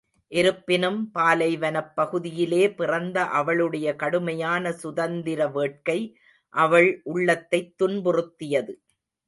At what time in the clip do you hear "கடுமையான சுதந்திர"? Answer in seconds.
3.95-5.47